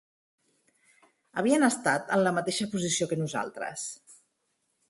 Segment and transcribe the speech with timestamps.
[1.41, 3.89] Havien estat en la mateixa posició que nosaltres.